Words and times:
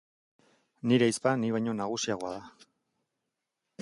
Nire 0.91 1.05
ahizpa 1.07 1.31
ni 1.41 1.53
baino 1.57 1.71
nagusiagoa 1.81 2.33
da 2.41 2.67